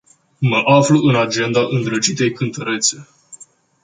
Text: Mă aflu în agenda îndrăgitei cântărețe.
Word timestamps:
Mă 0.37 0.61
aflu 0.65 0.99
în 1.01 1.15
agenda 1.15 1.65
îndrăgitei 1.69 2.31
cântărețe. 2.31 3.07